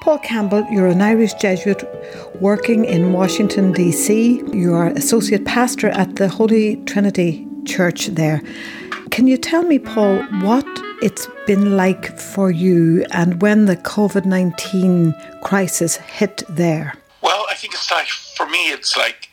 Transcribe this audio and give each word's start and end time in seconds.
Paul 0.00 0.18
Campbell, 0.20 0.66
you're 0.70 0.86
an 0.86 1.02
Irish 1.02 1.34
Jesuit 1.34 1.84
working 2.40 2.86
in 2.86 3.12
Washington, 3.12 3.70
D.C. 3.72 4.42
You 4.50 4.72
are 4.72 4.86
associate 4.88 5.44
pastor 5.44 5.88
at 5.88 6.16
the 6.16 6.26
Holy 6.26 6.76
Trinity 6.86 7.46
Church 7.66 8.06
there. 8.06 8.42
Can 9.10 9.26
you 9.26 9.36
tell 9.36 9.62
me, 9.62 9.78
Paul, 9.78 10.22
what 10.40 10.66
it's 11.02 11.28
been 11.46 11.76
like 11.76 12.18
for 12.18 12.50
you 12.50 13.04
and 13.10 13.42
when 13.42 13.66
the 13.66 13.76
COVID 13.76 14.24
19 14.24 15.14
crisis 15.42 15.96
hit 15.96 16.44
there? 16.48 16.94
Well, 17.22 17.44
I 17.50 17.54
think 17.54 17.74
it's 17.74 17.90
like, 17.90 18.08
for 18.08 18.48
me, 18.48 18.72
it's 18.72 18.96
like 18.96 19.28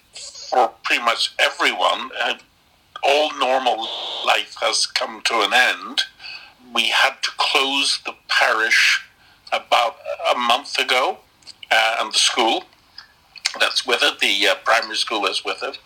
for 0.51 0.73
pretty 0.83 1.01
much 1.01 1.33
everyone. 1.39 2.09
Uh, 2.21 2.33
all 3.03 3.31
normal 3.39 3.87
life 4.25 4.57
has 4.59 4.85
come 4.85 5.21
to 5.21 5.41
an 5.43 5.53
end. 5.53 6.01
We 6.75 6.87
had 6.87 7.13
to 7.21 7.31
close 7.37 8.01
the 8.05 8.15
parish 8.27 9.06
about 9.51 9.97
a 10.33 10.37
month 10.37 10.77
ago, 10.79 11.17
uh, 11.71 11.97
and 11.99 12.13
the 12.13 12.17
school 12.17 12.63
that's 13.59 13.85
with 13.85 14.01
it, 14.03 14.19
the 14.19 14.47
uh, 14.47 14.55
primary 14.63 14.95
school 14.95 15.25
is 15.25 15.43
with 15.43 15.63
it. 15.63 15.77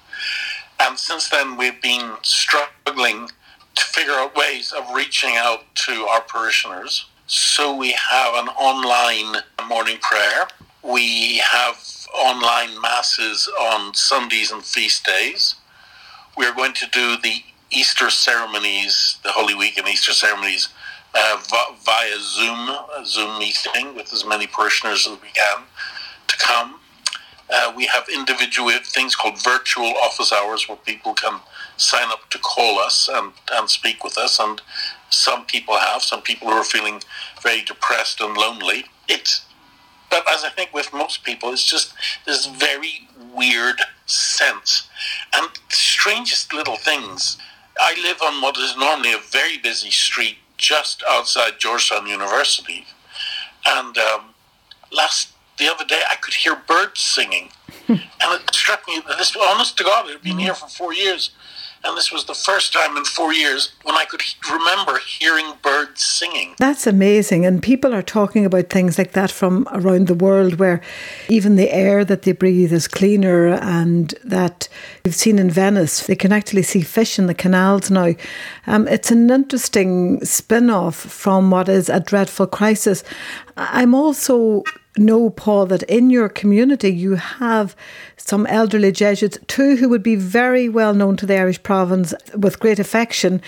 And 0.80 0.98
since 0.98 1.30
then, 1.30 1.58
we've 1.58 1.82
been 1.82 2.16
struggling 2.24 3.30
to 3.76 3.84
figure 3.84 4.14
out 4.14 4.36
ways 4.36 4.74
of 4.74 4.94
reaching 4.94 5.36
out 5.36 5.64
to 5.76 6.06
our 6.08 6.22
parishioners. 6.22 7.06
So 7.28 7.76
we 7.76 7.92
have 7.92 8.34
an 8.36 8.50
online 8.50 9.42
morning 9.68 9.98
prayer. 10.02 10.48
We 10.84 11.38
have 11.38 11.78
online 12.14 12.80
masses 12.82 13.50
on 13.62 13.94
Sundays 13.94 14.52
and 14.52 14.64
feast 14.64 15.06
days. 15.06 15.56
We're 16.36 16.54
going 16.54 16.74
to 16.74 16.88
do 16.92 17.18
the 17.22 17.36
Easter 17.70 18.10
ceremonies, 18.10 19.20
the 19.24 19.32
Holy 19.32 19.56
Week 19.56 19.78
and 19.78 19.88
Easter 19.88 20.12
ceremonies 20.12 20.70
uh, 21.14 21.42
via 21.84 22.20
Zoom, 22.20 22.70
a 22.70 23.04
Zoom 23.06 23.40
meeting 23.40 23.96
with 23.96 24.14
as 24.14 24.26
many 24.26 24.48
parishioners 24.48 25.08
as 25.08 25.22
we 25.22 25.30
can 25.30 25.64
to 26.28 26.38
come. 26.38 26.80
Uh, 27.54 27.74
we 27.76 27.86
have 27.86 28.08
individual 28.08 28.72
things 28.84 29.16
called 29.16 29.42
virtual 29.44 29.94
office 30.02 30.32
hours 30.32 30.70
where 30.70 30.78
people 30.78 31.14
can 31.14 31.40
sign 31.76 32.10
up 32.10 32.30
to 32.30 32.40
call 32.40 32.80
us 32.80 33.10
and, 33.12 33.34
and 33.52 33.70
speak 33.70 34.04
with 34.04 34.18
us. 34.18 34.40
And 34.40 34.62
some 35.10 35.46
people 35.46 35.76
have, 35.76 36.02
some 36.02 36.22
people 36.22 36.48
who 36.48 36.54
are 36.54 36.64
feeling 36.64 37.02
very 37.42 37.62
depressed 37.62 38.22
and 38.22 38.38
lonely. 38.38 38.86
It's, 39.10 39.46
but 40.10 40.24
as 40.30 40.46
I 40.46 40.50
think 40.50 40.74
with 40.74 40.94
most 40.94 41.24
people, 41.26 41.52
it's 41.52 41.66
just 41.70 41.94
this 42.26 42.46
very 42.46 43.08
weird 43.36 43.82
sense. 44.06 44.88
And 45.34 45.50
strangest 45.70 46.54
little 46.54 46.78
things. 46.78 47.38
I 47.80 47.96
live 48.02 48.22
on 48.22 48.42
what 48.42 48.58
is 48.58 48.78
normally 48.78 49.14
a 49.14 49.18
very 49.18 49.58
busy 49.58 49.92
street 49.92 50.38
just 50.62 51.04
outside 51.10 51.60
Georgetown 51.60 52.08
University. 52.08 52.86
And 53.66 53.98
um, 53.98 54.34
last 54.92 55.34
the 55.58 55.70
other 55.70 55.84
day, 55.84 56.02
I 56.10 56.16
could 56.16 56.36
hear 56.36 56.56
birds 56.56 57.02
singing, 57.02 57.50
and 57.88 58.00
it 58.22 58.54
struck 58.54 58.88
me 58.88 59.02
that 59.08 59.18
this, 59.18 59.36
honest 59.36 59.78
to 59.80 59.84
God, 59.84 60.08
it 60.08 60.14
had 60.14 60.22
been 60.22 60.40
here 60.40 60.54
for 60.54 60.70
four 60.70 60.94
years, 60.94 61.32
and 61.84 61.98
this 61.98 62.12
was 62.12 62.26
the 62.26 62.34
first 62.34 62.74
time 62.74 62.96
in 62.98 63.06
four 63.06 63.34
years 63.34 63.72
when 63.84 63.96
I 63.96 64.06
could 64.06 64.22
remember 64.50 65.00
hearing 65.00 65.54
birds 65.62 66.04
singing. 66.04 66.56
That's 66.58 66.86
amazing. 66.86 67.46
And 67.46 67.62
people 67.62 67.94
are 67.94 68.02
talking 68.02 68.46
about 68.46 68.70
things 68.70 68.98
like 68.98 69.14
that 69.14 69.32
from 69.32 69.68
around 69.72 70.08
the 70.08 70.14
world 70.14 70.60
where 70.60 70.82
even 71.30 71.56
the 71.56 71.72
air 71.72 72.06
that 72.06 72.22
they 72.22 72.34
breathe 72.34 72.72
is 72.72 72.88
cleaner, 72.88 73.48
and 73.48 74.14
that 74.24 74.68
we've 75.04 75.16
seen 75.16 75.40
in 75.40 75.50
Venice, 75.50 76.06
they 76.06 76.16
can 76.16 76.32
actually 76.32 76.64
see 76.64 76.82
fish 76.82 77.18
in 77.18 77.28
the 77.28 77.34
canals 77.34 77.90
now. 77.90 78.14
Um, 78.68 78.88
it's 78.88 79.12
an 79.12 79.30
interesting 79.30 80.24
spin 80.24 80.70
off 80.70 80.96
from 80.96 81.52
what 81.52 81.68
is 81.68 81.90
a 81.90 82.00
dreadful 82.00 82.48
crisis. 82.48 83.04
I'm 83.58 83.94
also 83.96 84.64
know, 84.98 85.30
Paul, 85.30 85.66
that 85.68 85.84
in 85.84 86.10
your 86.10 86.30
community 86.30 86.90
you 86.92 87.16
have 87.16 87.76
some 88.18 88.46
elderly 88.48 88.92
Jesuits, 88.92 89.38
two 89.48 89.78
who 89.78 89.90
would 89.90 90.04
be 90.04 90.16
very 90.16 90.70
well 90.70 90.94
known 90.94 91.18
to 91.18 91.26
the 91.26 91.38
Irish 91.38 91.62
province 91.64 92.14
with 92.36 92.60
great 92.60 92.80
affection. 92.80 93.42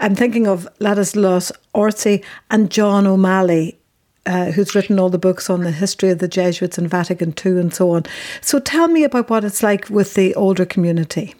I'm 0.00 0.14
thinking 0.14 0.46
of 0.46 0.68
Ladislas 0.80 1.52
Orsy 1.74 2.24
and 2.50 2.70
John 2.70 3.06
O'Malley. 3.06 3.78
Uh, 4.26 4.50
who's 4.50 4.74
written 4.74 4.98
all 4.98 5.08
the 5.08 5.16
books 5.16 5.48
on 5.48 5.62
the 5.62 5.70
history 5.70 6.10
of 6.10 6.18
the 6.18 6.28
Jesuits 6.28 6.76
in 6.76 6.86
Vatican 6.86 7.32
II 7.42 7.58
and 7.58 7.72
so 7.72 7.92
on. 7.92 8.02
So 8.42 8.58
tell 8.58 8.86
me 8.86 9.02
about 9.02 9.30
what 9.30 9.42
it's 9.42 9.62
like 9.62 9.88
with 9.88 10.12
the 10.12 10.34
older 10.34 10.66
community. 10.66 11.34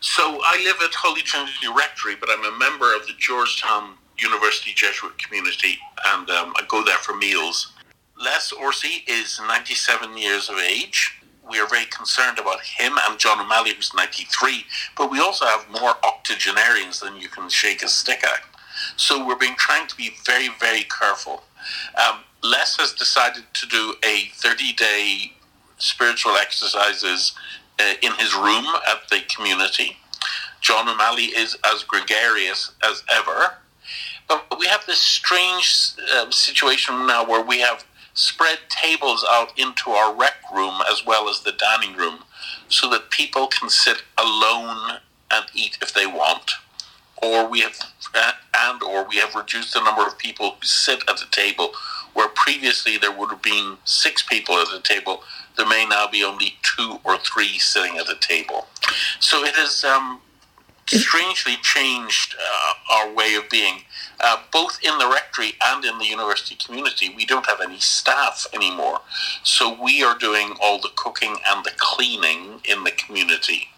So 0.00 0.38
I 0.44 0.62
live 0.62 0.76
at 0.84 0.94
Holy 0.94 1.22
Trinity 1.22 1.66
Rectory, 1.74 2.14
but 2.14 2.28
I'm 2.30 2.44
a 2.44 2.58
member 2.58 2.94
of 2.94 3.06
the 3.06 3.14
Georgetown 3.18 3.94
University 4.18 4.72
Jesuit 4.74 5.16
community, 5.18 5.78
and 6.06 6.28
um, 6.30 6.52
I 6.56 6.64
go 6.68 6.84
there 6.84 6.98
for 6.98 7.16
meals. 7.16 7.72
Les 8.18 8.52
Orsy 8.52 9.02
is 9.06 9.38
97 9.46 10.16
years 10.16 10.48
of 10.48 10.56
age. 10.56 11.20
We 11.50 11.60
are 11.60 11.68
very 11.68 11.84
concerned 11.84 12.38
about 12.38 12.60
him 12.62 12.94
and 13.06 13.18
John 13.18 13.38
O'Malley, 13.40 13.74
who's 13.74 13.92
93, 13.94 14.64
but 14.96 15.10
we 15.10 15.20
also 15.20 15.44
have 15.44 15.68
more 15.70 15.94
octogenarians 16.02 17.00
than 17.00 17.16
you 17.16 17.28
can 17.28 17.50
shake 17.50 17.82
a 17.82 17.88
stick 17.88 18.24
at. 18.24 18.40
So 18.96 19.24
we're 19.24 19.36
being 19.36 19.54
trying 19.56 19.86
to 19.88 19.96
be 19.96 20.12
very, 20.24 20.48
very 20.58 20.84
careful. 20.84 21.44
Um, 21.96 22.20
Les 22.42 22.76
has 22.78 22.92
decided 22.92 23.44
to 23.52 23.66
do 23.66 23.94
a 24.02 24.28
30 24.34 24.72
day 24.72 25.32
spiritual 25.78 26.36
exercises 26.36 27.34
uh, 27.78 27.94
in 28.00 28.12
his 28.14 28.34
room 28.34 28.64
at 28.88 29.08
the 29.10 29.20
community. 29.34 29.98
John 30.62 30.88
O'Malley 30.88 31.26
is 31.26 31.56
as 31.70 31.84
gregarious 31.84 32.72
as 32.82 33.02
ever. 33.10 33.58
But 34.26 34.58
we 34.58 34.66
have 34.66 34.84
this 34.86 35.00
strange 35.00 35.92
uh, 36.14 36.30
situation 36.30 37.06
now 37.06 37.24
where 37.24 37.44
we 37.44 37.60
have 37.60 37.84
spread 38.16 38.58
tables 38.68 39.24
out 39.30 39.56
into 39.58 39.90
our 39.90 40.14
rec 40.14 40.34
room 40.52 40.80
as 40.90 41.06
well 41.06 41.28
as 41.28 41.40
the 41.42 41.52
dining 41.52 41.96
room 41.96 42.20
so 42.68 42.90
that 42.90 43.10
people 43.10 43.46
can 43.46 43.70
sit 43.70 44.02
alone 44.18 44.98
and 45.30 45.46
eat 45.54 45.78
if 45.80 45.94
they 45.94 46.06
want. 46.06 46.52
Or 47.22 47.48
we 47.48 47.60
have 47.60 47.76
and 48.54 48.82
or 48.82 49.08
we 49.08 49.16
have 49.18 49.34
reduced 49.34 49.74
the 49.74 49.84
number 49.84 50.06
of 50.06 50.18
people 50.18 50.50
who 50.50 50.66
sit 50.66 51.02
at 51.08 51.18
the 51.18 51.26
table 51.30 51.72
where 52.14 52.28
previously 52.28 52.98
there 52.98 53.12
would 53.12 53.30
have 53.30 53.42
been 53.42 53.76
six 53.84 54.22
people 54.22 54.56
at 54.56 54.68
the 54.70 54.80
table 54.80 55.22
there 55.56 55.66
may 55.66 55.86
now 55.86 56.06
be 56.06 56.22
only 56.22 56.54
two 56.62 57.00
or 57.04 57.18
three 57.18 57.58
sitting 57.58 57.98
at 57.98 58.06
the 58.06 58.16
table. 58.20 58.66
So 59.20 59.44
it 59.44 59.54
has 59.56 59.84
um, 59.84 60.20
strangely 60.86 61.56
changed 61.62 62.36
uh, 62.38 62.94
our 62.94 63.14
way 63.14 63.34
of 63.34 63.48
being 63.50 63.80
uh, 64.20 64.38
both 64.52 64.78
in 64.82 64.96
the 64.98 65.08
rectory 65.08 65.52
and 65.64 65.84
in 65.84 65.98
the 65.98 66.06
university 66.06 66.54
community, 66.54 67.12
we 67.14 67.24
don't 67.26 67.46
have 67.46 67.60
any 67.60 67.78
staff 67.78 68.46
anymore. 68.52 69.00
So 69.42 69.76
we 69.80 70.02
are 70.02 70.16
doing 70.16 70.54
all 70.60 70.80
the 70.80 70.90
cooking 70.96 71.36
and 71.46 71.64
the 71.64 71.72
cleaning 71.76 72.60
in 72.64 72.84
the 72.84 72.92
community. 72.92 73.68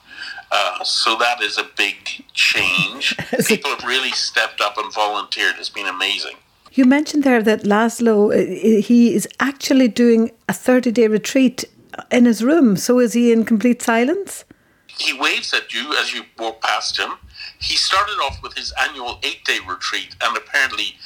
Uh, 0.51 0.83
so 0.83 1.17
that 1.17 1.43
is 1.43 1.59
a 1.59 1.67
big 1.77 1.97
change. 2.33 3.17
People 3.47 3.71
have 3.71 3.85
really 3.85 4.11
stepped 4.13 4.61
up 4.61 4.79
and 4.79 4.93
volunteered. 4.95 5.57
It's 5.59 5.69
been 5.69 5.87
amazing. 5.87 6.37
You 6.73 6.85
mentioned 6.85 7.25
there 7.25 7.43
that 7.43 7.63
Laszlo, 7.63 8.33
uh, 8.33 8.81
he 8.83 9.15
is 9.15 9.29
actually 9.41 9.89
doing 9.89 10.31
a 10.49 10.53
30 10.53 10.93
day 10.93 11.09
retreat 11.09 11.65
in 12.11 12.25
his 12.25 12.43
room. 12.43 12.77
So 12.77 12.99
is 13.01 13.13
he 13.13 13.33
in 13.33 13.45
complete 13.45 13.83
silence? 13.83 14.45
He 14.87 15.13
waves 15.13 15.53
at 15.53 15.73
you 15.75 15.95
as 15.97 16.13
you 16.13 16.23
walk 16.39 16.61
past 16.63 16.99
him 16.99 17.19
he 17.59 17.77
started 17.77 18.19
off 18.23 18.43
with 18.43 18.55
his 18.55 18.73
annual 18.81 19.19
eight 19.23 19.45
day 19.45 19.59
retreat 19.67 20.17
and 20.23 20.37
apparently 20.37 20.97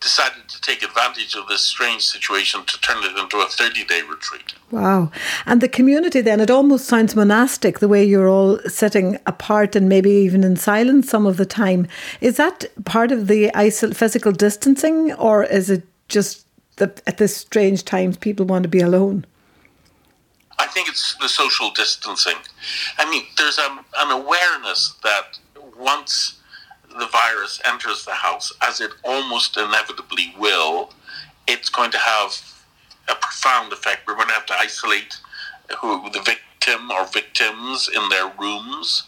decided 0.00 0.48
to 0.48 0.60
take 0.62 0.82
advantage 0.82 1.34
of 1.34 1.46
this 1.46 1.60
strange 1.60 2.02
situation 2.02 2.64
to 2.64 2.80
turn 2.80 3.04
it 3.04 3.16
into 3.18 3.38
a 3.38 3.46
30 3.46 3.84
day 3.84 4.00
retreat. 4.08 4.54
Wow. 4.70 5.12
And 5.44 5.60
the 5.60 5.68
community 5.68 6.22
then, 6.22 6.40
it 6.40 6.50
almost 6.50 6.86
sounds 6.86 7.14
monastic 7.14 7.78
the 7.78 7.88
way 7.88 8.02
you're 8.02 8.28
all 8.28 8.58
sitting 8.60 9.18
apart 9.26 9.76
and 9.76 9.88
maybe 9.88 10.10
even 10.10 10.42
in 10.42 10.56
silence 10.56 11.10
some 11.10 11.26
of 11.26 11.36
the 11.36 11.46
time. 11.46 11.86
Is 12.20 12.38
that 12.38 12.64
part 12.84 13.12
of 13.12 13.26
the 13.26 13.50
physical 13.94 14.32
distancing 14.32 15.12
or 15.14 15.44
is 15.44 15.68
it 15.68 15.86
just 16.08 16.46
that 16.76 17.02
at 17.06 17.18
this 17.18 17.36
strange 17.36 17.84
times 17.84 18.16
people 18.16 18.46
want 18.46 18.62
to 18.62 18.68
be 18.68 18.80
alone? 18.80 19.26
I 20.58 20.66
think 20.66 20.88
it's 20.88 21.14
the 21.16 21.28
social 21.28 21.70
distancing. 21.70 22.36
I 22.98 23.08
mean, 23.10 23.24
there's 23.38 23.58
um, 23.58 23.80
an 23.98 24.10
awareness 24.10 24.94
that 25.02 25.38
once 25.80 26.40
the 26.98 27.06
virus 27.06 27.60
enters 27.64 28.04
the 28.04 28.12
house, 28.12 28.52
as 28.62 28.80
it 28.80 28.90
almost 29.04 29.56
inevitably 29.56 30.34
will, 30.38 30.92
it's 31.46 31.68
going 31.68 31.90
to 31.90 31.98
have 31.98 32.40
a 33.08 33.14
profound 33.14 33.72
effect. 33.72 34.06
We're 34.06 34.16
going 34.16 34.28
to 34.28 34.34
have 34.34 34.46
to 34.46 34.54
isolate 34.54 35.16
who 35.80 36.10
the 36.10 36.20
victim 36.20 36.90
or 36.90 37.06
victims 37.06 37.88
in 37.94 38.08
their 38.08 38.32
rooms. 38.38 39.04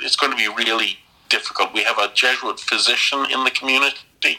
It's 0.00 0.16
going 0.16 0.32
to 0.32 0.36
be 0.36 0.48
really 0.48 0.98
difficult. 1.28 1.74
We 1.74 1.84
have 1.84 1.98
a 1.98 2.12
Jesuit 2.14 2.58
physician 2.60 3.26
in 3.30 3.44
the 3.44 3.50
community, 3.50 4.38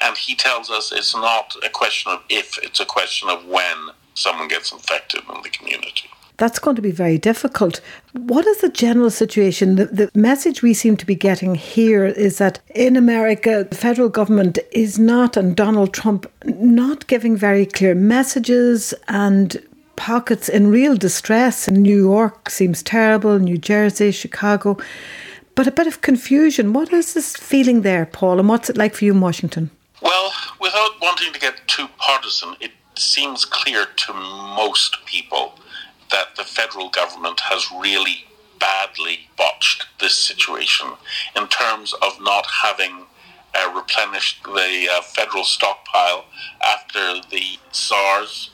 and 0.00 0.16
he 0.16 0.34
tells 0.34 0.70
us 0.70 0.92
it's 0.92 1.14
not 1.14 1.54
a 1.64 1.68
question 1.68 2.12
of 2.12 2.22
if, 2.28 2.58
it's 2.62 2.80
a 2.80 2.86
question 2.86 3.28
of 3.28 3.44
when 3.46 3.88
someone 4.14 4.48
gets 4.48 4.72
infected 4.72 5.22
in 5.34 5.42
the 5.42 5.50
community. 5.50 6.10
That's 6.38 6.60
going 6.60 6.76
to 6.76 6.82
be 6.82 6.92
very 6.92 7.18
difficult. 7.18 7.80
What 8.12 8.46
is 8.46 8.58
the 8.58 8.68
general 8.68 9.10
situation? 9.10 9.74
The, 9.74 9.86
the 9.86 10.10
message 10.14 10.62
we 10.62 10.72
seem 10.72 10.96
to 10.96 11.06
be 11.06 11.16
getting 11.16 11.56
here 11.56 12.06
is 12.06 12.38
that 12.38 12.60
in 12.74 12.96
America, 12.96 13.66
the 13.68 13.76
federal 13.76 14.08
government 14.08 14.58
is 14.72 14.98
not, 14.98 15.36
and 15.36 15.54
Donald 15.54 15.92
Trump 15.92 16.30
not 16.44 17.06
giving 17.08 17.36
very 17.36 17.66
clear 17.66 17.94
messages 17.94 18.94
and 19.08 19.60
pockets 19.96 20.48
in 20.48 20.70
real 20.70 20.96
distress. 20.96 21.68
New 21.68 21.98
York 21.98 22.48
seems 22.48 22.84
terrible, 22.84 23.38
New 23.40 23.58
Jersey, 23.58 24.12
Chicago, 24.12 24.78
but 25.56 25.66
a 25.66 25.72
bit 25.72 25.88
of 25.88 26.02
confusion. 26.02 26.72
What 26.72 26.92
is 26.92 27.14
this 27.14 27.34
feeling 27.34 27.82
there, 27.82 28.06
Paul, 28.06 28.38
and 28.38 28.48
what's 28.48 28.70
it 28.70 28.76
like 28.76 28.94
for 28.94 29.04
you 29.04 29.12
in 29.12 29.20
Washington? 29.20 29.70
Well, 30.00 30.32
without 30.60 31.00
wanting 31.02 31.32
to 31.32 31.40
get 31.40 31.66
too 31.66 31.88
partisan, 31.98 32.54
it 32.60 32.70
seems 32.94 33.44
clear 33.44 33.86
to 33.86 34.12
most 34.12 35.04
people 35.04 35.58
that 36.10 36.36
the 36.36 36.44
federal 36.44 36.88
government 36.88 37.40
has 37.40 37.66
really 37.70 38.24
badly 38.58 39.28
botched 39.36 39.86
this 40.00 40.14
situation 40.14 40.88
in 41.36 41.46
terms 41.48 41.94
of 42.02 42.20
not 42.20 42.46
having 42.62 43.06
uh, 43.54 43.72
replenished 43.74 44.42
the 44.44 44.88
uh, 44.90 45.00
federal 45.02 45.44
stockpile 45.44 46.24
after 46.64 47.20
the 47.30 47.58
SARS 47.72 48.50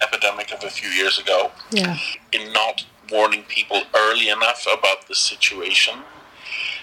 epidemic 0.00 0.52
of 0.52 0.62
a 0.64 0.70
few 0.70 0.88
years 0.90 1.18
ago, 1.18 1.50
yeah. 1.70 1.98
in 2.32 2.52
not 2.52 2.84
warning 3.10 3.42
people 3.44 3.82
early 3.94 4.28
enough 4.28 4.66
about 4.66 5.08
the 5.08 5.14
situation. 5.14 5.94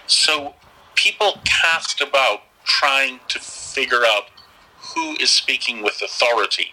So 0.08 0.56
people 0.96 1.40
cast 1.46 2.02
about 2.02 2.42
trying 2.64 3.20
to 3.30 3.40
figure 3.40 4.04
out 4.06 4.26
who 4.94 5.16
is 5.20 5.30
speaking 5.30 5.84
with 5.84 6.02
authority. 6.02 6.68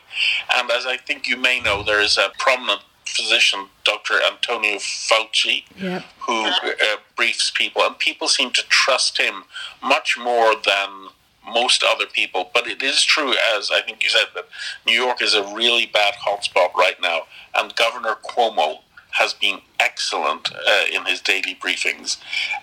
And 0.55 0.71
as 0.71 0.87
I 0.87 0.97
think 0.97 1.27
you 1.27 1.37
may 1.37 1.61
know, 1.61 1.83
there 1.83 2.01
is 2.01 2.19
a 2.19 2.31
prominent 2.39 2.83
physician, 3.13 3.67
Dr. 3.85 4.15
Antonio 4.23 4.77
Fauci, 4.77 5.65
yep. 5.79 6.05
who 6.21 6.45
uh, 6.45 6.97
briefs 7.17 7.51
people, 7.51 7.83
and 7.83 7.99
people 7.99 8.29
seem 8.29 8.51
to 8.53 8.63
trust 8.69 9.19
him 9.19 9.45
much 9.83 10.17
more 10.19 10.55
than 10.55 11.09
most 11.47 11.85
other 11.85 12.07
people. 12.07 12.51
But 12.55 12.67
it 12.67 12.83
is 12.83 13.03
true, 13.03 13.35
as 13.57 13.71
I 13.71 13.83
think 13.83 14.03
you 14.03 14.11
said, 14.11 14.27
that 14.35 14.47
New 14.87 14.95
York 14.95 15.23
is 15.23 15.35
a 15.35 15.55
really 15.55 15.87
bad 15.87 16.15
hotspot 16.15 16.75
right 16.75 17.01
now, 17.01 17.23
and 17.57 17.75
Governor 17.77 18.17
Cuomo 18.25 18.79
has 19.13 19.35
been 19.35 19.61
excellent 19.79 20.51
uh, 20.55 20.85
in 20.93 21.05
his 21.05 21.21
daily 21.21 21.55
briefings. 21.55 22.17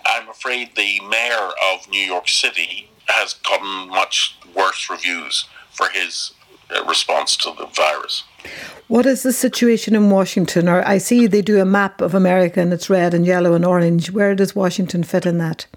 I'm 0.06 0.30
afraid 0.30 0.76
the 0.76 1.00
mayor 1.02 1.50
of 1.72 1.88
New 1.90 2.02
York 2.02 2.28
City 2.28 2.90
has 3.08 3.34
gotten 3.34 3.90
much 3.90 4.36
worse 4.56 4.90
reviews 4.90 5.48
for 5.72 5.90
his 5.90 6.34
response 6.88 7.36
to 7.38 7.52
the 7.58 7.66
virus. 7.68 8.24
What 8.88 9.06
is 9.06 9.24
the 9.24 9.34
situation 9.34 9.96
in 9.96 10.10
Washington? 10.10 10.68
Or 10.68 10.88
I 10.88 10.98
see 10.98 11.28
they 11.28 11.42
do 11.42 11.62
a 11.62 11.66
map 11.66 12.02
of 12.02 12.16
America 12.16 12.60
and 12.60 12.74
it's 12.74 12.90
red 12.90 13.14
and 13.14 13.26
yellow 13.26 13.54
and 13.54 13.66
orange. 13.66 14.12
Where 14.12 14.34
does 14.36 14.56
Washington 14.56 15.04
fit 15.04 15.26
in 15.26 15.38
that? 15.38 15.68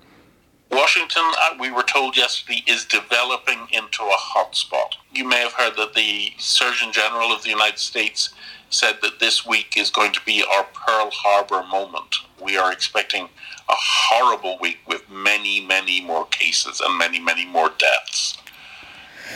Washington, 0.70 1.22
uh, 1.26 1.54
we 1.60 1.70
were 1.70 1.82
told 1.82 2.16
yesterday, 2.16 2.64
is 2.66 2.86
developing 2.86 3.66
into 3.72 4.02
a 4.02 4.16
hotspot. 4.16 4.94
You 5.12 5.28
may 5.28 5.40
have 5.40 5.52
heard 5.52 5.76
that 5.76 5.92
the 5.94 6.32
Surgeon 6.38 6.92
General 6.92 7.30
of 7.30 7.42
the 7.42 7.50
United 7.50 7.78
States 7.78 8.32
said 8.70 8.96
that 9.02 9.20
this 9.20 9.44
week 9.44 9.76
is 9.76 9.90
going 9.90 10.12
to 10.12 10.20
be 10.24 10.42
our 10.42 10.64
Pearl 10.72 11.10
Harbor 11.12 11.62
moment. 11.68 12.16
We 12.42 12.56
are 12.56 12.72
expecting 12.72 13.24
a 13.24 13.74
horrible 13.74 14.56
week 14.60 14.78
with 14.86 15.08
many, 15.10 15.60
many 15.60 16.00
more 16.00 16.26
cases 16.26 16.80
and 16.80 16.96
many, 16.96 17.20
many 17.20 17.44
more 17.44 17.70
deaths. 17.76 18.38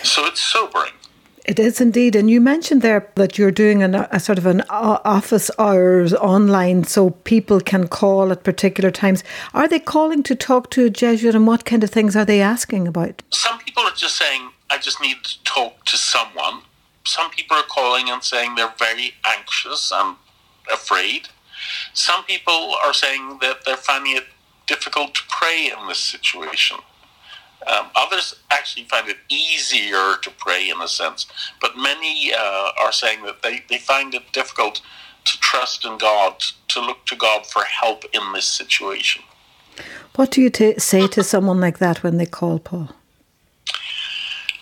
So 0.02 0.24
it's 0.24 0.40
sobering. 0.40 0.92
It 1.46 1.60
is 1.60 1.80
indeed. 1.80 2.16
And 2.16 2.28
you 2.28 2.40
mentioned 2.40 2.82
there 2.82 3.08
that 3.14 3.38
you're 3.38 3.52
doing 3.52 3.80
an, 3.80 3.94
a 3.94 4.18
sort 4.18 4.36
of 4.36 4.46
an 4.46 4.62
uh, 4.62 4.98
office 5.04 5.48
hours 5.60 6.12
online 6.12 6.82
so 6.82 7.10
people 7.10 7.60
can 7.60 7.86
call 7.86 8.32
at 8.32 8.42
particular 8.42 8.90
times. 8.90 9.22
Are 9.54 9.68
they 9.68 9.78
calling 9.78 10.24
to 10.24 10.34
talk 10.34 10.70
to 10.70 10.86
a 10.86 10.90
Jesuit 10.90 11.36
and 11.36 11.46
what 11.46 11.64
kind 11.64 11.84
of 11.84 11.90
things 11.90 12.16
are 12.16 12.24
they 12.24 12.40
asking 12.40 12.88
about? 12.88 13.22
Some 13.30 13.58
people 13.60 13.84
are 13.84 13.94
just 13.94 14.16
saying, 14.16 14.50
I 14.70 14.78
just 14.78 15.00
need 15.00 15.22
to 15.22 15.44
talk 15.44 15.84
to 15.84 15.96
someone. 15.96 16.62
Some 17.04 17.30
people 17.30 17.56
are 17.56 17.62
calling 17.62 18.10
and 18.10 18.24
saying 18.24 18.56
they're 18.56 18.74
very 18.76 19.14
anxious 19.24 19.92
and 19.94 20.16
afraid. 20.72 21.28
Some 21.94 22.24
people 22.24 22.74
are 22.84 22.92
saying 22.92 23.38
that 23.40 23.64
they're 23.64 23.76
finding 23.76 24.16
it 24.16 24.24
difficult 24.66 25.14
to 25.14 25.22
pray 25.28 25.70
in 25.70 25.86
this 25.86 26.00
situation. 26.00 26.78
Um, 27.66 27.86
others 27.96 28.34
actually 28.50 28.84
find 28.84 29.08
it 29.08 29.16
easier 29.28 30.16
to 30.22 30.30
pray 30.38 30.68
in 30.68 30.80
a 30.80 30.88
sense, 30.88 31.26
but 31.60 31.76
many 31.76 32.32
uh, 32.32 32.70
are 32.80 32.92
saying 32.92 33.24
that 33.24 33.42
they, 33.42 33.64
they 33.68 33.78
find 33.78 34.14
it 34.14 34.32
difficult 34.32 34.82
to 35.24 35.40
trust 35.40 35.84
in 35.84 35.98
God, 35.98 36.42
to 36.68 36.80
look 36.80 37.04
to 37.06 37.16
God 37.16 37.46
for 37.46 37.62
help 37.64 38.04
in 38.12 38.32
this 38.32 38.48
situation. 38.48 39.22
What 40.14 40.30
do 40.30 40.40
you 40.40 40.50
t- 40.50 40.78
say 40.78 41.06
to 41.08 41.22
someone 41.22 41.60
like 41.60 41.78
that 41.78 42.02
when 42.02 42.16
they 42.16 42.26
call, 42.26 42.58
Paul? 42.58 42.90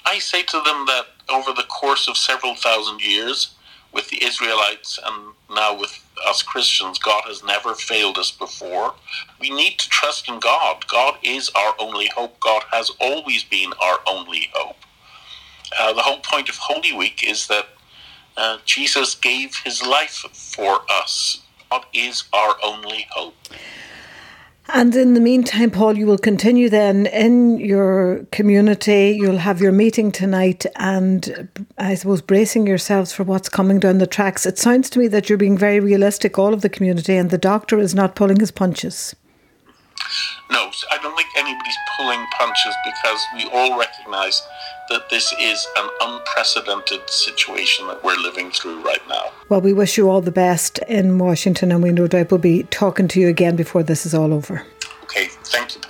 I 0.07 0.19
say 0.19 0.43
to 0.43 0.61
them 0.61 0.87
that 0.87 1.07
over 1.29 1.53
the 1.53 1.65
course 1.65 2.09
of 2.09 2.17
several 2.17 2.55
thousand 2.55 3.01
years, 3.01 3.54
with 3.95 4.11
the 4.11 4.23
Israelites 4.25 4.99
and 5.07 5.33
now 5.51 5.79
with 5.79 6.05
us 6.27 6.43
Christians, 6.43 6.99
God 6.99 7.23
has 7.27 7.45
never 7.45 7.75
failed 7.75 8.19
us 8.19 8.33
before. 8.33 8.95
We 9.41 9.51
need 9.51 9.79
to 9.79 9.89
trust 9.89 10.29
in 10.29 10.41
God. 10.41 10.85
God 10.89 11.19
is 11.23 11.51
our 11.55 11.75
only 11.79 12.09
hope. 12.09 12.39
God 12.41 12.65
has 12.73 12.91
always 13.01 13.45
been 13.45 13.73
our 13.83 14.01
only 14.07 14.51
hope. 14.53 14.77
Uh, 15.79 15.93
the 15.93 16.03
whole 16.03 16.21
point 16.21 16.49
of 16.49 16.57
Holy 16.57 16.93
Week 16.93 17.23
is 17.29 17.47
that 17.49 17.69
uh, 18.37 18.59
Jesus 18.65 19.15
gave 19.15 19.55
his 19.65 19.85
life 19.87 20.25
for 20.33 20.81
us. 20.91 21.43
God 21.71 21.87
is 21.93 22.25
our 22.33 22.57
only 22.63 23.07
hope. 23.11 23.37
And 24.69 24.97
in 24.97 25.13
the 25.15 25.21
meantime, 25.21 25.71
Paul, 25.71 25.99
you 25.99 26.07
will 26.07 26.19
continue 26.19 26.71
then 26.71 27.07
in 27.07 27.59
your 27.59 28.27
community. 28.33 29.17
You'll 29.21 29.39
have 29.39 29.61
your 29.61 29.73
meeting 29.73 30.11
tonight 30.11 30.65
and 30.77 31.49
I 31.77 31.95
suppose 31.95 32.23
bracing 32.23 32.67
yourselves 32.67 33.13
for 33.13 33.25
what's 33.25 33.49
coming 33.49 33.79
down 33.79 33.99
the 33.99 34.07
tracks. 34.07 34.47
It 34.47 34.59
sounds 34.59 34.89
to 34.91 34.99
me 34.99 35.09
that 35.09 35.29
you're 35.29 35.39
being 35.39 35.59
very 35.59 35.81
realistic, 35.81 36.39
all 36.39 36.55
of 36.55 36.63
the 36.63 36.71
community, 36.71 37.15
and 37.17 37.31
the 37.31 37.39
doctor 37.39 37.79
is 37.79 37.95
not 37.95 38.17
pulling 38.17 38.41
his 38.41 38.51
punches. 38.51 39.15
No, 40.51 40.71
I 40.91 40.99
don't 40.99 41.17
think 41.17 41.29
anybody's 41.37 41.77
pulling 41.97 42.25
punches 42.39 42.75
because 42.85 43.21
we 43.35 43.49
all 43.53 43.79
recognize 43.79 44.43
that 44.89 45.09
this 45.09 45.35
is 45.41 45.67
an 45.79 45.89
unprecedented 46.03 47.09
situation 47.09 47.87
that 47.89 48.05
we're 48.05 48.17
living 48.17 48.51
through 48.51 48.83
right 48.83 49.07
now. 49.09 49.33
Well, 49.49 49.61
we 49.61 49.73
wish 49.73 49.97
you 49.97 50.11
all 50.11 50.21
the 50.21 50.31
best 50.31 50.79
in 50.89 51.19
Washington, 51.19 51.73
and 51.73 51.83
we 51.83 51.91
no 51.93 52.07
doubt 52.07 52.31
will 52.31 52.39
be 52.39 52.65
talking 52.65 53.09
to 53.09 53.21
you 53.21 53.29
again 53.29 53.57
before 53.57 53.83
this 53.83 54.05
is 54.05 54.15
all 54.15 54.33
over. 54.33 54.67
Okay, 55.05 55.29
thank 55.45 55.75
you. 55.75 55.81